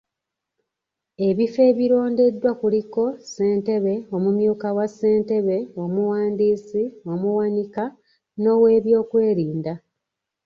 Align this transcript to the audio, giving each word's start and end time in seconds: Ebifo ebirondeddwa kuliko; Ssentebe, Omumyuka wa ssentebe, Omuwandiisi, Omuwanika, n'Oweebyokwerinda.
Ebifo 1.27 1.59
ebirondeddwa 1.71 2.51
kuliko; 2.61 3.03
Ssentebe, 3.19 3.93
Omumyuka 4.15 4.67
wa 4.77 4.85
ssentebe, 4.91 5.57
Omuwandiisi, 5.83 6.83
Omuwanika, 7.11 7.83
n'Oweebyokwerinda. 8.41 9.73